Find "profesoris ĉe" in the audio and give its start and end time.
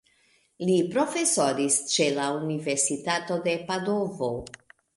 0.95-2.07